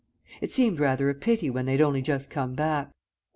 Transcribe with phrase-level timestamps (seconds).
[0.41, 2.89] It seemed rather a pity when they'd only just come back.